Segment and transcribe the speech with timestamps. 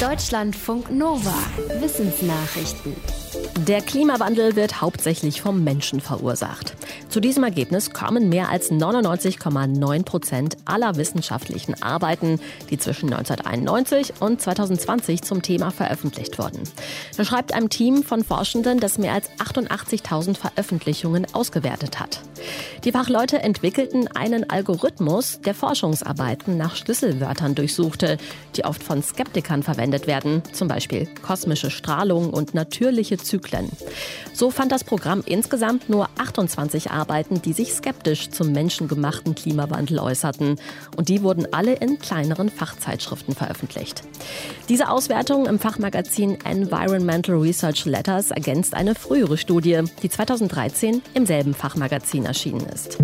[0.00, 1.32] Deutschlandfunk Nova.
[1.80, 2.94] Wissensnachrichten.
[3.66, 6.76] Der Klimawandel wird hauptsächlich vom Menschen verursacht.
[7.08, 12.38] Zu diesem Ergebnis kommen mehr als 99,9 Prozent aller wissenschaftlichen Arbeiten,
[12.68, 16.60] die zwischen 1991 und 2020 zum Thema veröffentlicht wurden.
[17.16, 22.20] Da schreibt ein Team von Forschenden, das mehr als 88.000 Veröffentlichungen ausgewertet hat.
[22.84, 28.18] Die Fachleute entwickelten einen Algorithmus, der Forschungsarbeiten nach Schlüsselwörtern durchsuchte,
[28.56, 33.70] die oft von Skeptikern verwendet werden, zum Beispiel kosmische Strahlung und natürliche Zyklen.
[34.32, 40.60] So fand das Programm insgesamt nur 28 Arbeiten, die sich skeptisch zum menschengemachten Klimawandel äußerten.
[40.96, 44.02] Und die wurden alle in kleineren Fachzeitschriften veröffentlicht.
[44.68, 51.54] Diese Auswertung im Fachmagazin Environmental Research Letters ergänzt eine frühere Studie, die 2013 im selben
[51.54, 52.98] Fachmagazin erschienen ist.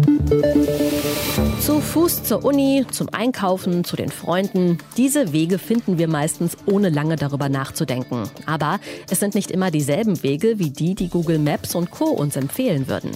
[1.61, 4.79] Zu Fuß zur Uni, zum Einkaufen, zu den Freunden.
[4.97, 8.29] Diese Wege finden wir meistens ohne lange darüber nachzudenken.
[8.45, 8.79] Aber
[9.11, 12.07] es sind nicht immer dieselben Wege wie die, die Google Maps und Co.
[12.07, 13.11] uns empfehlen würden.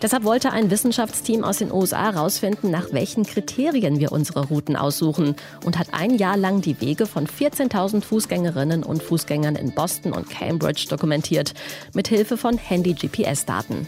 [0.00, 5.36] Deshalb wollte ein Wissenschaftsteam aus den USA herausfinden, nach welchen Kriterien wir unsere Routen aussuchen
[5.64, 10.28] und hat ein Jahr lang die Wege von 14.000 Fußgängerinnen und Fußgängern in Boston und
[10.28, 11.54] Cambridge dokumentiert,
[11.94, 13.86] mit Hilfe von Handy-GPS-Daten.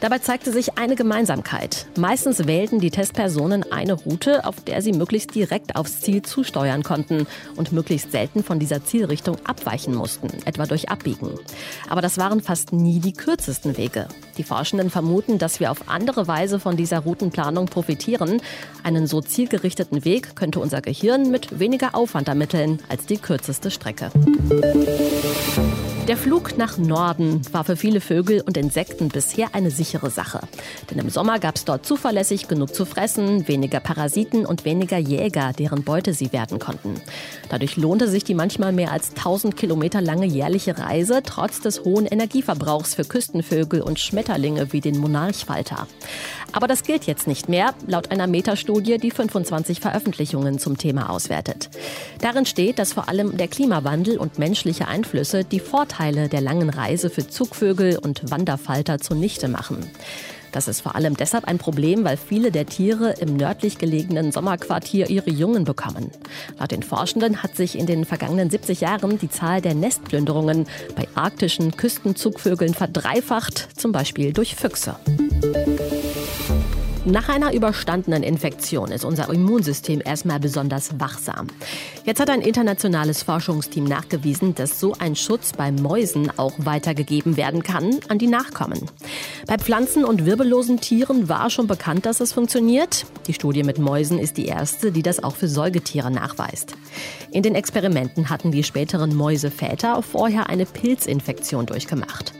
[0.00, 1.86] Dabei zeigte sich eine Gemeinsamkeit.
[1.96, 7.28] Meistens wählten die Testpersonen eine Route, auf der sie möglichst direkt aufs Ziel zusteuern konnten
[7.54, 11.38] und möglichst selten von dieser Zielrichtung abweichen mussten, etwa durch Abbiegen.
[11.88, 14.08] Aber das waren fast nie die kürzesten Wege.
[14.38, 18.42] Die Forschenden vermuten, dass wir auf andere Weise von dieser Routenplanung profitieren.
[18.82, 24.10] Einen so zielgerichteten Weg könnte unser Gehirn mit weniger Aufwand ermitteln als die kürzeste Strecke.
[26.06, 30.40] Der Flug nach Norden war für viele Vögel und Insekten bisher eine sichere Sache.
[30.90, 35.52] Denn im Sommer gab es dort zuverlässig genug zu fressen, weniger Parasiten und weniger Jäger,
[35.58, 37.00] deren Beute sie werden konnten.
[37.48, 42.04] Dadurch lohnte sich die manchmal mehr als 1000 Kilometer lange jährliche Reise trotz des hohen
[42.04, 45.86] Energieverbrauchs für Küstenvögel und Schmetterlinge wie den Monarchfalter.
[46.52, 51.70] Aber das gilt jetzt nicht mehr, laut einer Metastudie, die 25 Veröffentlichungen zum Thema auswertet.
[52.20, 56.70] Darin steht, dass vor allem der Klimawandel und menschliche Einflüsse die Vorteile Vorteile der langen
[56.70, 59.78] Reise für Zugvögel und Wanderfalter zunichte machen.
[60.50, 65.08] Das ist vor allem deshalb ein Problem, weil viele der Tiere im nördlich gelegenen Sommerquartier
[65.08, 66.10] ihre Jungen bekommen.
[66.58, 70.66] Laut den Forschenden hat sich in den vergangenen 70 Jahren die Zahl der Nestplünderungen
[70.96, 74.96] bei arktischen Küstenzugvögeln verdreifacht, zum Beispiel durch Füchse.
[77.06, 81.48] Nach einer überstandenen Infektion ist unser Immunsystem erstmal besonders wachsam.
[82.06, 87.62] Jetzt hat ein internationales Forschungsteam nachgewiesen, dass so ein Schutz bei Mäusen auch weitergegeben werden
[87.62, 88.90] kann an die Nachkommen.
[89.46, 93.04] Bei Pflanzen und wirbellosen Tieren war schon bekannt, dass es funktioniert.
[93.26, 96.74] Die Studie mit Mäusen ist die erste, die das auch für Säugetiere nachweist.
[97.30, 102.32] In den Experimenten hatten die späteren Mäuseväter vorher eine Pilzinfektion durchgemacht.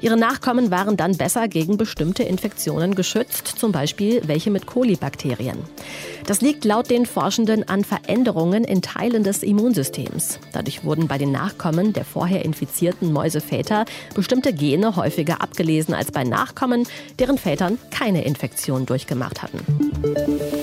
[0.00, 5.58] Ihre Nachkommen waren dann besser gegen bestimmte Infektionen geschützt, zum Beispiel welche mit Kolibakterien.
[6.26, 10.38] Das liegt laut den Forschenden an Veränderungen in Teilen des Immunsystems.
[10.52, 16.24] Dadurch wurden bei den Nachkommen der vorher infizierten Mäuseväter bestimmte Gene häufiger abgelesen als bei
[16.24, 16.86] Nachkommen,
[17.18, 20.57] deren Vätern keine Infektion durchgemacht hatten.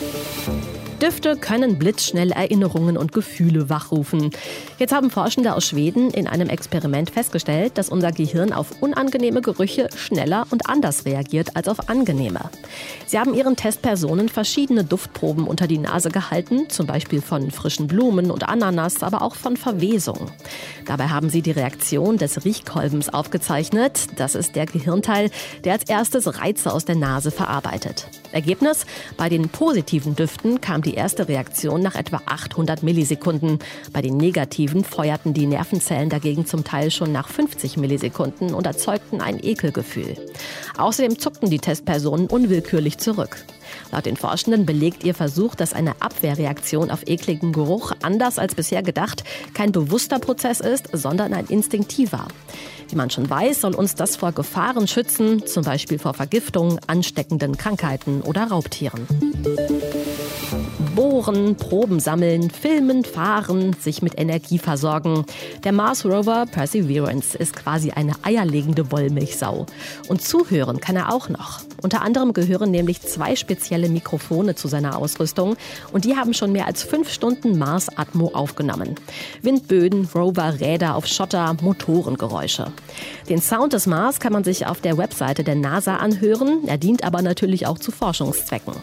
[1.05, 4.31] Düfte können blitzschnell Erinnerungen und Gefühle wachrufen.
[4.79, 9.87] Jetzt haben Forschende aus Schweden in einem Experiment festgestellt, dass unser Gehirn auf unangenehme Gerüche
[9.95, 12.49] schneller und anders reagiert als auf angenehme.
[13.05, 18.31] Sie haben ihren Testpersonen verschiedene Duftproben unter die Nase gehalten, zum Beispiel von frischen Blumen
[18.31, 20.31] und Ananas, aber auch von Verwesung.
[20.87, 24.07] Dabei haben sie die Reaktion des Riechkolbens aufgezeichnet.
[24.15, 25.29] Das ist der Gehirnteil,
[25.65, 28.07] der als erstes Reize aus der Nase verarbeitet.
[28.31, 28.87] Ergebnis?
[29.17, 33.59] Bei den positiven Düften kam die erste Reaktion nach etwa 800 Millisekunden.
[33.93, 39.21] Bei den negativen feuerten die Nervenzellen dagegen zum Teil schon nach 50 Millisekunden und erzeugten
[39.21, 40.17] ein Ekelgefühl.
[40.77, 43.37] Außerdem zuckten die Testpersonen unwillkürlich zurück.
[43.91, 48.83] Laut den Forschenden belegt ihr Versuch, dass eine Abwehrreaktion auf ekligen Geruch anders als bisher
[48.83, 49.23] gedacht
[49.53, 52.27] kein bewusster Prozess ist, sondern ein instinktiver.
[52.89, 57.57] Wie man schon weiß, soll uns das vor Gefahren schützen, zum Beispiel vor Vergiftung, ansteckenden
[57.57, 59.07] Krankheiten oder Raubtieren.
[60.95, 65.25] Bohren, Proben sammeln, filmen, fahren, sich mit Energie versorgen.
[65.65, 69.65] Der Mars Rover Perseverance ist quasi eine eierlegende Wollmilchsau.
[70.07, 71.61] Und zuhören kann er auch noch.
[71.85, 75.55] Unter anderem gehören nämlich zwei spezielle Mikrofone zu seiner Ausrüstung
[75.93, 78.95] und die haben schon mehr als fünf Stunden Mars-Atmo aufgenommen.
[79.43, 82.71] Windböden, Rover, Räder auf Schotter, Motorengeräusche.
[83.29, 86.67] Den Sound des Mars kann man sich auf der Webseite der NASA anhören.
[86.67, 88.73] Er dient aber natürlich auch zu Forschungszwecken.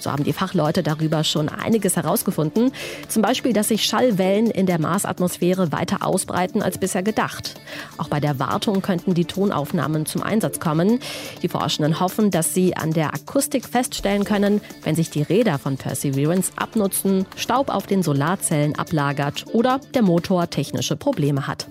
[0.00, 2.72] So haben die Fachleute darüber schon einiges herausgefunden.
[3.06, 7.54] Zum Beispiel, dass sich Schallwellen in der Marsatmosphäre weiter ausbreiten als bisher gedacht.
[7.98, 10.98] Auch bei der Wartung könnten die Tonaufnahmen zum Einsatz kommen.
[11.42, 15.76] Die Forschenden hoffen, dass sie an der Akustik feststellen können, wenn sich die Räder von
[15.76, 21.66] Perseverance abnutzen, Staub auf den Solarzellen ablagert oder der Motor technische Probleme hat.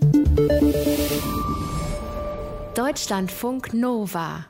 [2.76, 4.46] Deutschlandfunk Nova